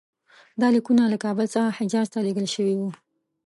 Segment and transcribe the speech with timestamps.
[0.59, 2.89] دا لیکونه له کابل څخه حجاز ته لېږل شوي وو.